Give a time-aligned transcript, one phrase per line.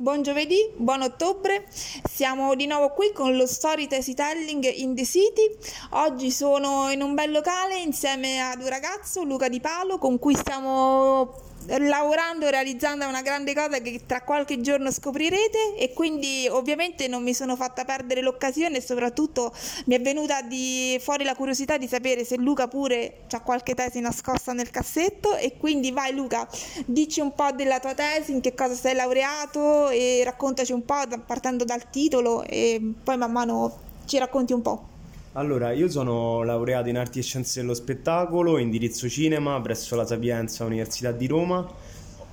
[0.00, 1.66] Buon giovedì, buon ottobre,
[2.10, 5.54] siamo di nuovo qui con lo Storytelling in the City.
[5.90, 10.34] Oggi sono in un bel locale insieme ad un ragazzo, Luca Di Palo, con cui
[10.34, 11.34] stiamo
[11.66, 17.22] lavorando e realizzando una grande cosa che tra qualche giorno scoprirete e quindi ovviamente non
[17.22, 19.52] mi sono fatta perdere l'occasione e soprattutto
[19.86, 24.00] mi è venuta di fuori la curiosità di sapere se Luca pure ha qualche tesi
[24.00, 26.48] nascosta nel cassetto e quindi vai Luca,
[26.86, 31.02] dici un po' della tua tesi, in che cosa sei laureato e raccontaci un po'
[31.26, 34.88] partendo dal titolo e poi man mano ci racconti un po'.
[35.34, 40.64] Allora, io sono laureato in arti e scienze dello spettacolo, indirizzo cinema presso la Sapienza
[40.64, 41.64] Università di Roma.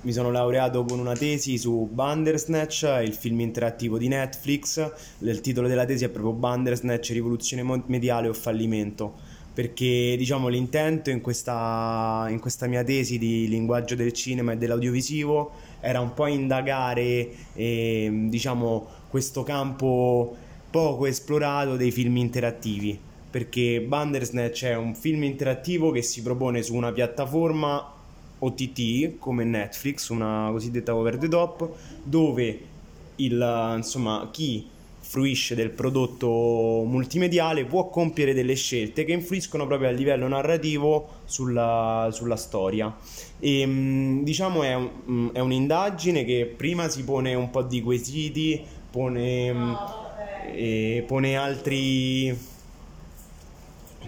[0.00, 4.92] Mi sono laureato con una tesi su Bandersnatch, il film interattivo di Netflix.
[5.20, 9.14] Il titolo della tesi è proprio Bandersnatch, rivoluzione mediale o fallimento.
[9.54, 15.52] Perché diciamo l'intento in questa, in questa mia tesi di linguaggio del cinema e dell'audiovisivo
[15.80, 24.64] era un po' indagare eh, diciamo, questo campo poco esplorato dei film interattivi perché Bandersnatch
[24.64, 27.92] è un film interattivo che si propone su una piattaforma
[28.38, 31.68] OTT come Netflix, una cosiddetta over the top,
[32.02, 32.60] dove
[33.16, 34.66] il, insomma, chi
[35.00, 42.08] fruisce del prodotto multimediale può compiere delle scelte che influiscono proprio a livello narrativo sulla,
[42.12, 42.94] sulla storia.
[43.38, 48.64] E, mm, diciamo è, un, è un'indagine che prima si pone un po' di quesiti,
[48.90, 50.07] pone...
[50.50, 52.56] E pone altri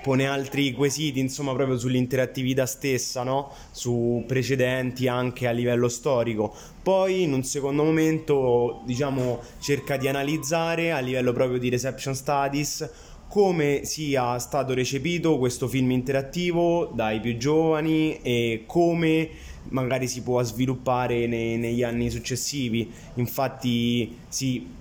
[0.02, 3.52] pone altri quesiti insomma proprio sull'interattività stessa no?
[3.70, 10.92] su precedenti anche a livello storico poi in un secondo momento diciamo cerca di analizzare
[10.92, 12.88] a livello proprio di reception studies
[13.28, 19.28] come sia stato recepito questo film interattivo dai più giovani e come
[19.68, 24.78] magari si può sviluppare nei, negli anni successivi infatti si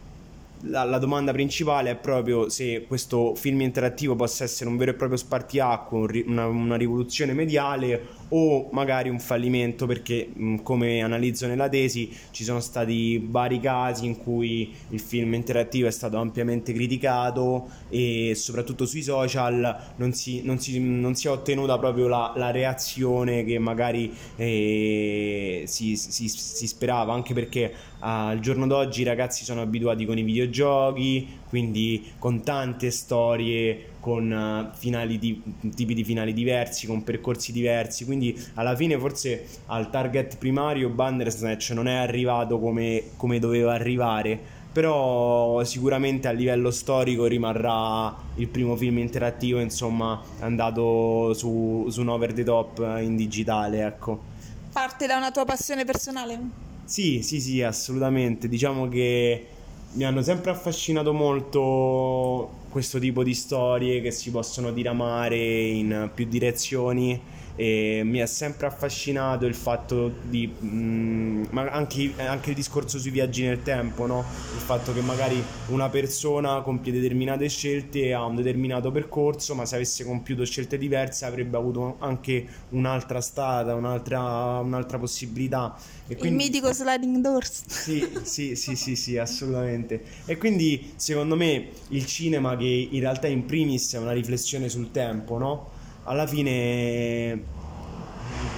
[0.63, 4.93] la, la, domanda principale è proprio se questo film interattivo possa essere un vero e
[4.93, 10.29] proprio spartiacque, una, una rivoluzione mediale o magari un fallimento perché
[10.63, 15.91] come analizzo nella tesi ci sono stati vari casi in cui il film interattivo è
[15.91, 21.77] stato ampiamente criticato e soprattutto sui social non si, non si, non si è ottenuta
[21.77, 28.67] proprio la, la reazione che magari eh, si, si, si, sperava anche perché al giorno
[28.67, 35.42] d'oggi i ragazzi sono abituati con i videogiochi quindi con tante storie con finali di,
[35.76, 41.71] tipi di finali diversi, con percorsi diversi, quindi alla fine forse al target primario Bandersnatch
[41.71, 44.39] non è arrivato come, come doveva arrivare,
[44.71, 52.09] però sicuramente a livello storico rimarrà il primo film interattivo, insomma, andato su, su un
[52.09, 54.21] over the top in digitale, ecco.
[54.71, 56.39] Parte da una tua passione personale?
[56.86, 58.48] Sì, sì, sì, assolutamente.
[58.48, 59.48] Diciamo che
[59.92, 66.27] mi hanno sempre affascinato molto questo tipo di storie che si possono diramare in più
[66.27, 67.20] direzioni
[67.59, 72.97] e mi ha sempre affascinato il fatto di mh, mm, ma anche, anche, il discorso
[72.97, 74.23] sui viaggi nel tempo no?
[74.53, 79.75] il fatto che magari una persona compie determinate scelte ha un determinato percorso ma se
[79.75, 84.21] avesse compiuto scelte diverse avrebbe avuto anche un'altra strada un'altra,
[84.59, 85.76] un'altra possibilità
[86.08, 86.45] e quindi...
[86.45, 92.05] il mitico sliding doors sì, sì sì sì sì assolutamente e quindi secondo me il
[92.05, 95.77] cinema che in realtà in primis è una riflessione sul tempo no?
[96.09, 97.58] Alla fine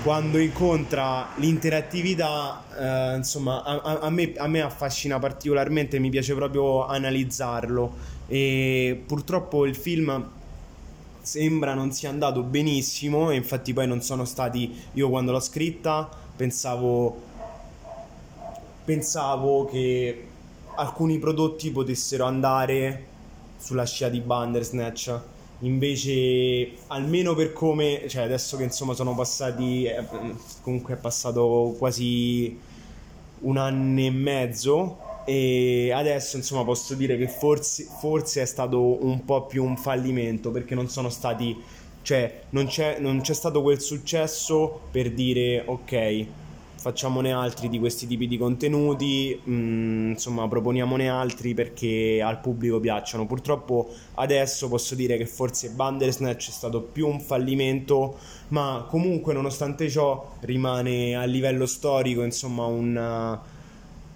[0.04, 2.64] quando incontra l'interattività,
[3.14, 7.94] eh, insomma, a, a, me, a, me, affascina particolarmente, mi piace proprio analizzarlo.
[8.28, 10.30] E purtroppo il film
[11.22, 16.10] sembra non sia andato benissimo e infatti poi non sono stati, io quando l'ho scritta
[16.36, 17.22] pensavo,
[18.86, 20.28] pensavo che
[20.76, 23.06] alcuni prodotti potessero andare
[23.58, 25.20] sulla scia di Bandersnatch
[25.62, 30.04] invece almeno per come cioè adesso che insomma sono passati eh,
[30.62, 32.58] comunque è passato quasi
[33.42, 39.24] un anno e mezzo e adesso insomma posso dire che forse, forse è stato un
[39.24, 41.56] po' più un fallimento perché non sono stati
[42.02, 46.26] cioè non c'è, non c'è stato quel successo per dire ok
[46.82, 52.80] facciamone altri di questi tipi di contenuti, mh, mm, insomma proponiamone altri perché al pubblico
[52.80, 53.28] piacciono.
[53.28, 58.18] Purtroppo adesso posso dire che forse Bandersnatch è stato più un fallimento,
[58.48, 63.40] ma comunque nonostante ciò rimane a livello storico insomma un,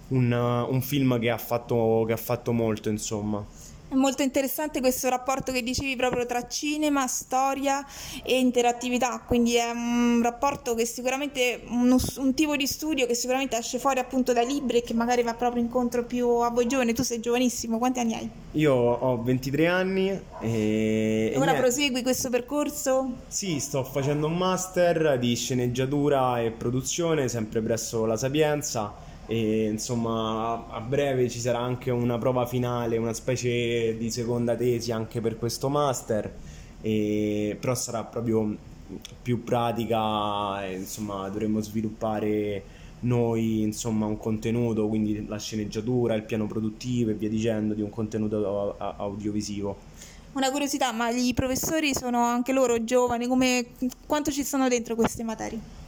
[0.08, 3.44] un, un film che ha, fatto, che ha fatto molto insomma.
[3.88, 7.86] È molto interessante questo rapporto che dicevi proprio tra cinema, storia
[8.24, 13.56] e interattività, quindi è un rapporto che sicuramente, uno, un tipo di studio che sicuramente
[13.56, 16.94] esce fuori appunto dai libri e che magari va proprio incontro più a voi giovani.
[16.94, 18.30] Tu sei giovanissimo, quanti anni hai?
[18.52, 20.08] Io ho 23 anni
[20.40, 21.30] e...
[21.32, 21.60] e ora niente.
[21.60, 23.12] prosegui questo percorso?
[23.28, 30.68] Sì, sto facendo un master di sceneggiatura e produzione sempre presso la Sapienza e insomma
[30.68, 35.36] a breve ci sarà anche una prova finale, una specie di seconda tesi anche per
[35.38, 36.32] questo master,
[36.80, 38.56] e, però sarà proprio
[39.20, 42.62] più pratica, e, insomma dovremo sviluppare
[43.00, 47.90] noi insomma un contenuto, quindi la sceneggiatura, il piano produttivo e via dicendo di un
[47.90, 49.76] contenuto audiovisivo.
[50.32, 53.66] Una curiosità, ma i professori sono anche loro giovani, come,
[54.06, 55.85] quanto ci sono dentro queste materie?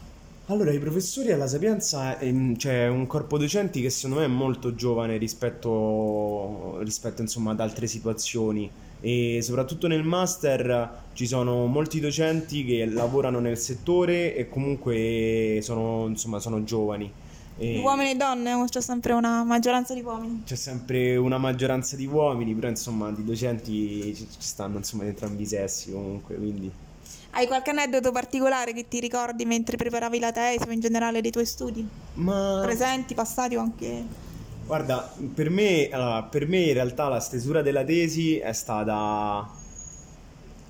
[0.50, 4.29] Allora, i professori alla Sapienza c'è ehm, cioè, un corpo docenti che secondo me è
[4.29, 12.00] molto giovane rispetto, rispetto insomma, ad altre situazioni e soprattutto nel master ci sono molti
[12.00, 17.12] docenti che lavorano nel settore e comunque sono, insomma, sono giovani.
[17.59, 20.45] E uomini e donne c'è sempre una maggioranza di uomini?
[20.47, 25.47] C'è sempre una maggioranza di uomini, però insomma di docenti ci stanno insomma entrambi i
[25.47, 26.87] sessi comunque, quindi...
[27.31, 31.31] Hai qualche aneddoto particolare che ti ricordi mentre preparavi la tesi o in generale dei
[31.31, 31.87] tuoi studi?
[32.15, 32.61] Ma...
[32.63, 34.27] Presenti, passati o anche...
[34.67, 39.49] Guarda, per me, allora, per me in realtà la stesura della tesi è stata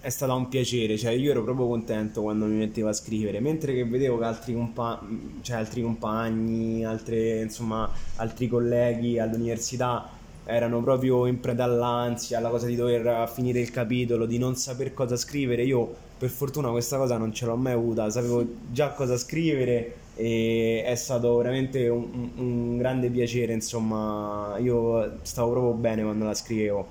[0.00, 3.74] è stata un piacere, cioè io ero proprio contento quando mi mettevo a scrivere, mentre
[3.74, 5.04] che vedevo che altri, compa-
[5.42, 10.08] cioè altri compagni, altre, insomma, altri colleghi all'università
[10.48, 14.94] erano proprio in preda all'ansia, alla cosa di dover finire il capitolo, di non saper
[14.94, 15.62] cosa scrivere.
[15.62, 20.82] Io per fortuna questa cosa non ce l'ho mai avuta, sapevo già cosa scrivere e
[20.86, 26.86] è stato veramente un, un grande piacere, insomma, io stavo proprio bene quando la scrivevo.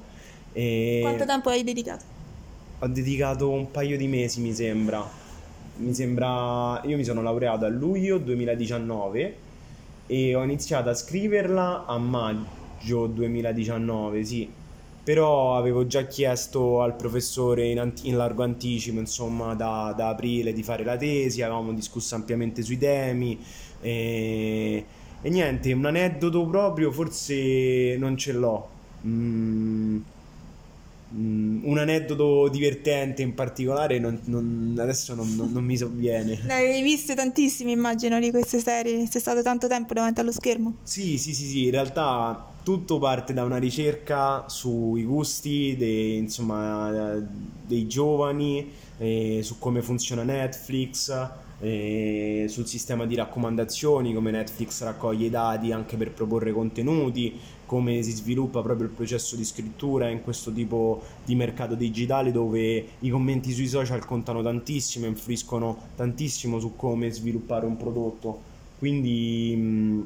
[0.53, 2.06] E Quanto tempo hai dedicato?
[2.80, 5.03] Ho dedicato un paio di mesi, mi sembra.
[5.77, 9.36] Mi sembra, io mi sono laureato a luglio 2019
[10.06, 14.50] e ho iniziato a scriverla a maggio maggio 2019, sì.
[15.03, 20.51] Però avevo già chiesto al professore in, anti- in largo anticipo, insomma, da, da, aprile
[20.51, 23.39] di fare la tesi, avevamo discusso ampiamente sui temi
[23.79, 24.85] e,
[25.21, 28.69] e niente, un aneddoto proprio forse non ce l'ho.
[29.06, 29.97] Mm,
[31.15, 36.38] mm, un aneddoto divertente in particolare non, non, adesso non, non, mi sovviene.
[36.44, 40.74] Ne hai viste tantissime immagino di queste serie, sei stato tanto tempo davanti allo schermo?
[40.83, 47.16] Sì, sì, sì, sì, in realtà tutto parte da una ricerca sui gusti dei, insomma,
[47.66, 51.30] dei giovani, eh, su come funziona Netflix,
[51.62, 58.04] eh, sul sistema di raccomandazioni, come Netflix raccoglie i dati anche per proporre contenuti, come
[58.04, 63.10] si sviluppa proprio il processo di scrittura in questo tipo di mercato digitale dove i
[63.10, 68.56] commenti sui social contano tantissimo, influiscono tantissimo su come sviluppare un prodotto.
[68.78, 70.06] Quindi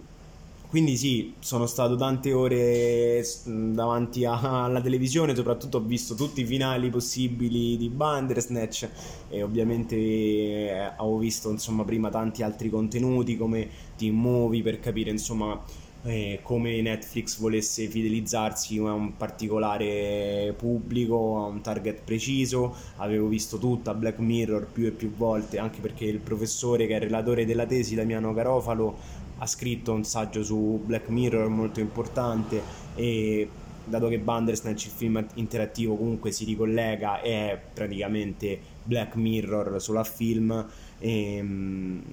[0.71, 6.89] quindi sì, sono stato tante ore davanti alla televisione, soprattutto ho visto tutti i finali
[6.89, 8.87] possibili di Bandersnatch
[9.27, 15.09] e ovviamente eh, avevo visto insomma prima tanti altri contenuti come Team Movie per capire
[15.09, 15.61] insomma
[16.03, 22.73] eh, come Netflix volesse fidelizzarsi a un particolare pubblico, a un target preciso.
[22.97, 26.95] Avevo visto tutta Black Mirror più e più volte, anche perché il professore che è
[26.95, 32.61] il relatore della tesi, Damiano Garofalo, ha scritto un saggio su Black Mirror molto importante
[32.93, 33.49] e
[33.83, 40.03] dato che Bandersnatch il film interattivo comunque si ricollega è praticamente Black Mirror solo a
[40.03, 40.65] film
[40.99, 42.03] e, ehm,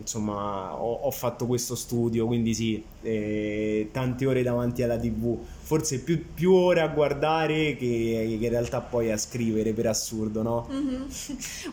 [0.00, 6.00] insomma ho, ho, fatto questo studio quindi sì eh, tante ore davanti alla tv forse
[6.00, 10.68] più, più ore a guardare che, che, in realtà poi a scrivere per assurdo, no?
[10.70, 11.02] Mm-hmm.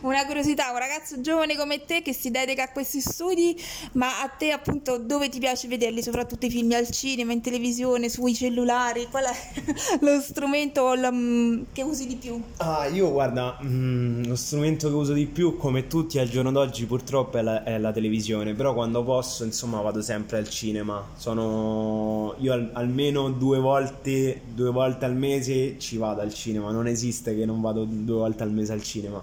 [0.02, 3.60] Una curiosità, un ragazzo giovane come te che si dedica a questi studi,
[3.92, 6.02] ma a te appunto dove ti piace vederli?
[6.02, 9.08] Soprattutto i film al cinema, in televisione, sui cellulari?
[9.10, 9.62] Qual è
[10.00, 12.40] lo strumento mm, che usi di più?
[12.58, 16.52] Ah, io guarda, mh, mm, lo strumento che uso di più, come tutti al giorno
[16.52, 21.04] d'oggi purtroppo è la, è la televisione, però quando posso insomma vado sempre al cinema.
[21.16, 26.70] Sono io al, almeno due volte volte, due volte al mese ci vado al cinema,
[26.70, 29.22] non esiste che non vado due volte al mese al cinema.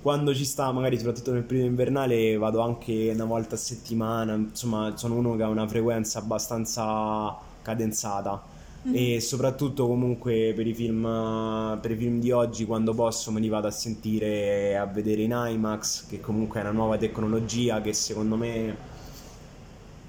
[0.00, 4.96] Quando ci sta, magari soprattutto nel periodo invernale, vado anche una volta a settimana, insomma
[4.96, 8.40] sono uno che ha una frequenza abbastanza cadenzata
[8.86, 9.16] mm-hmm.
[9.16, 13.48] e soprattutto comunque per i, film, per i film di oggi quando posso me li
[13.48, 18.36] vado a sentire a vedere in IMAX che comunque è una nuova tecnologia che secondo
[18.36, 18.87] me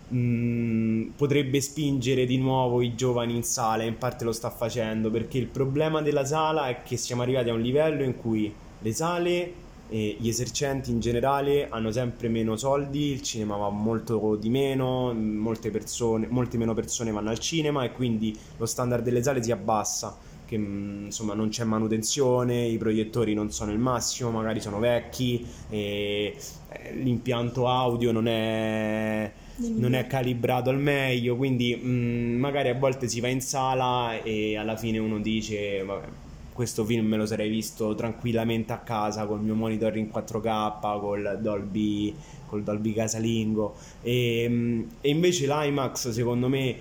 [0.10, 5.38] mh, potrebbe spingere di nuovo i giovani in sala, in parte lo sta facendo, perché
[5.38, 9.54] il problema della sala è che siamo arrivati a un livello in cui le sale
[9.92, 15.14] e gli esercenti in generale hanno sempre meno soldi, il cinema va molto di meno,
[15.14, 19.52] molte, persone, molte meno persone vanno al cinema e quindi lo standard delle sale si
[19.52, 25.46] abbassa, che insomma non c'è manutenzione, i proiettori non sono il massimo, magari sono vecchi,
[25.70, 26.36] e
[26.94, 29.29] l'impianto audio non è
[29.80, 34.58] non è calibrato al meglio, quindi mh, magari a volte si va in sala e
[34.58, 36.08] alla fine uno dice vabbè,
[36.54, 41.40] questo film me lo sarei visto tranquillamente a casa col mio monitor in 4K, col
[41.42, 42.14] Dolby,
[42.46, 43.76] col Dolby casalingo.
[44.02, 46.76] E, e invece l'IMAX secondo me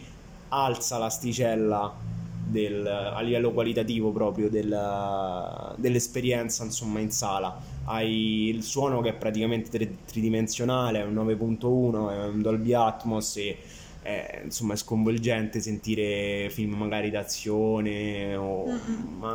[0.48, 2.17] alza l'asticella
[2.48, 7.56] del, a livello qualitativo proprio del, dell'esperienza insomma in sala.
[7.84, 13.58] Hai il suono che è praticamente tridimensionale è un 9.1 è un Dolby Atmos e
[14.02, 18.64] è, insomma, è sconvolgente sentire film magari d'azione o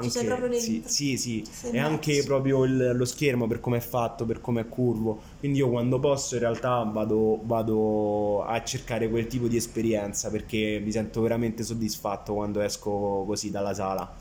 [0.02, 1.44] Ci sei anche proprio sì, sì, sì.
[1.72, 5.22] E anche proprio il- lo schermo per come è fatto, per come è curvo.
[5.40, 10.82] Quindi io quando posso in realtà vado, vado a cercare quel tipo di esperienza perché
[10.84, 14.16] mi sento veramente soddisfatto quando esco così dalla sala.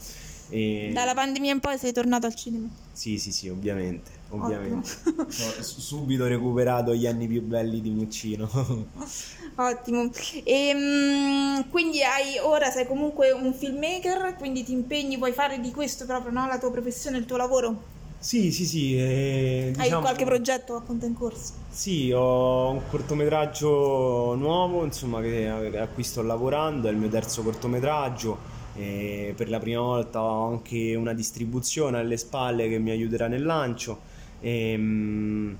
[0.48, 0.90] E...
[0.92, 2.68] Dalla pandemia in poi sei tornato al cinema.
[2.92, 4.90] Sì, sì, sì, ovviamente, ovviamente.
[5.16, 8.50] Ho subito recuperato gli anni più belli di Muccino.
[9.54, 10.10] Ottimo.
[10.44, 15.70] E, mm, quindi hai, ora sei comunque un filmmaker, quindi ti impegni, vuoi fare di
[15.70, 16.46] questo proprio no?
[16.46, 17.90] la tua professione, il tuo lavoro?
[18.18, 18.96] sì, sì, sì.
[18.96, 21.52] eh, Hai diciamo- qualche progetto appunto in corso?
[21.68, 27.42] Sì, ho un cortometraggio nuovo, insomma, che, a cui sto lavorando, è il mio terzo
[27.42, 28.60] cortometraggio.
[28.74, 33.42] E per la prima volta ho anche una distribuzione alle spalle che mi aiuterà nel
[33.44, 34.00] lancio.
[34.40, 35.54] E, mm,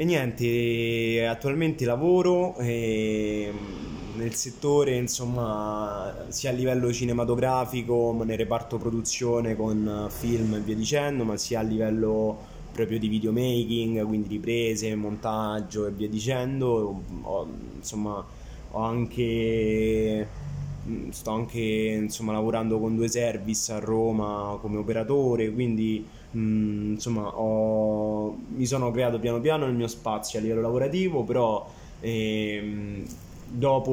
[0.00, 8.78] e niente, attualmente lavoro mm, nel settore, insomma, sia a livello cinematografico, ma nel reparto
[8.78, 12.38] produzione con eh, film e via dicendo, ma sia a livello
[12.70, 17.02] proprio di videomaking, quindi riprese, montaggio e via dicendo.
[17.22, 18.24] Ho, insomma,
[18.70, 20.28] ho anche
[21.10, 28.36] sto anche insomma lavorando con due service a Roma come operatore, quindi mm, insomma ho-
[28.48, 33.04] mi sono creato piano piano il mio spazio a livello lavorativo, però ehm,
[33.44, 33.90] dopo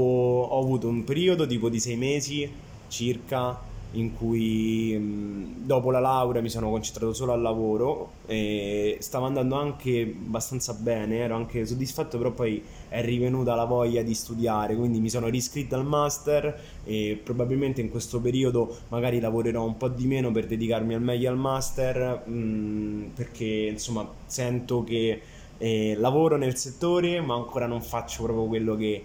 [0.50, 6.42] ho avuto un periodo tipo di sei mesi circa in cui mh, dopo la laurea
[6.42, 12.18] mi sono concentrato solo al lavoro e stava andando anche abbastanza bene, ero anche soddisfatto,
[12.18, 17.20] però poi è rivenuta la voglia di studiare, quindi mi sono riscritto al master e
[17.24, 21.38] probabilmente in questo periodo magari lavorerò un po' di meno per dedicarmi al meglio al
[21.38, 25.22] master, mh, perché insomma sento che
[25.58, 29.04] eh, lavoro nel settore ma ancora non faccio proprio quello che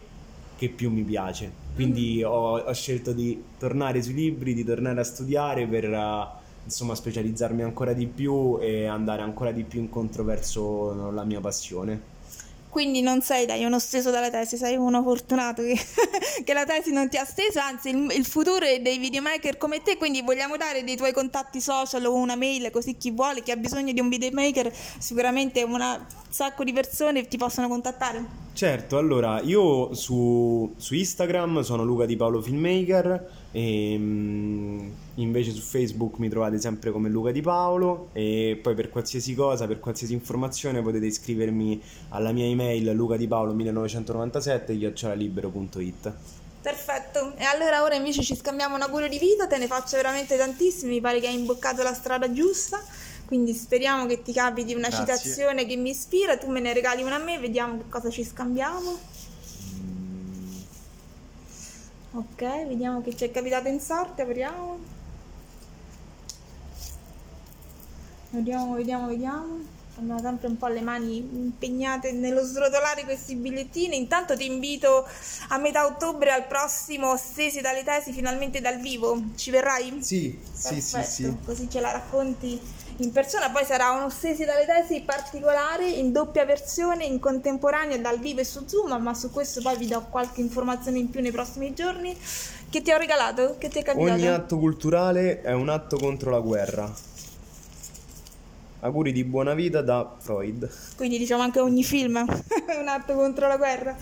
[0.61, 1.51] che più mi piace.
[1.75, 6.27] Quindi ho, ho scelto di tornare sui libri, di tornare a studiare per eh,
[6.65, 12.10] insomma specializzarmi ancora di più e andare ancora di più incontro verso la mia passione.
[12.71, 15.77] Quindi non sei dai uno steso dalla tesi, sei uno fortunato che,
[16.45, 19.83] che la tesi non ti ha steso, anzi il, il futuro è dei videomaker come
[19.83, 23.51] te, quindi vogliamo dare dei tuoi contatti social o una mail così chi vuole, chi
[23.51, 28.25] ha bisogno di un videomaker, sicuramente un sacco di persone ti possono contattare.
[28.53, 34.91] Certo, allora io su, su Instagram sono Luca Di Paolo Filmmaker e mm,
[35.23, 39.67] invece su Facebook mi trovate sempre come Luca Di Paolo e poi per qualsiasi cosa,
[39.67, 46.13] per qualsiasi informazione potete iscrivermi alla mia email lucadipaolo1997 chiocciolalibbero.it
[46.63, 50.37] Perfetto, e allora ora invece ci scambiamo un augurio di vita, te ne faccio veramente
[50.37, 52.85] tantissimi, mi pare che hai imboccato la strada giusta,
[53.25, 55.07] quindi speriamo che ti capiti una Grazie.
[55.17, 58.25] citazione che mi ispira, tu me ne regali una a me, vediamo che cosa ci
[58.25, 58.99] scambiamo.
[62.13, 65.00] Ok, vediamo che ci è capitato in sorte, apriamo.
[68.31, 69.79] Vediamo, vediamo, vediamo.
[69.99, 73.97] Abbiamo sempre un po' le mani impegnate nello srotolare questi bigliettini.
[73.97, 75.07] Intanto ti invito
[75.49, 79.21] a metà ottobre al prossimo Stesi dalle tesi, finalmente dal vivo.
[79.35, 79.99] Ci verrai?
[80.01, 82.59] Sì, Perfetto, Così ce la racconti
[82.99, 83.51] in persona.
[83.51, 88.45] Poi sarà uno Stesi dalle tesi particolare in doppia versione, in contemporanea dal vivo e
[88.45, 92.17] su Zoom, ma su questo poi vi do qualche informazione in più nei prossimi giorni.
[92.71, 93.57] Che ti ho regalato?
[93.59, 94.13] Che ti è capitato?
[94.13, 97.09] Ogni atto culturale è un atto contro la guerra.
[98.81, 100.69] Auguri di buona vita da Freud.
[100.97, 102.17] Quindi diciamo anche ogni film
[102.67, 103.97] è un atto contro la guerra.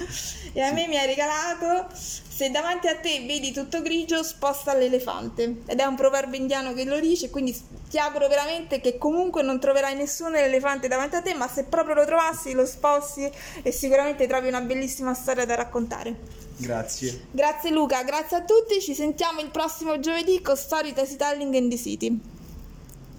[0.53, 5.63] E a me mi hai regalato se davanti a te vedi tutto grigio, sposta l'elefante.
[5.67, 7.57] Ed è un proverbio indiano che lo dice, quindi
[7.91, 11.97] ti auguro veramente che comunque non troverai nessun elefante davanti a te, ma se proprio
[11.97, 13.29] lo trovassi lo sposti
[13.63, 16.15] e sicuramente trovi una bellissima storia da raccontare.
[16.57, 17.27] Grazie.
[17.33, 22.21] Grazie Luca, grazie a tutti, ci sentiamo il prossimo giovedì con Storytelling in the City.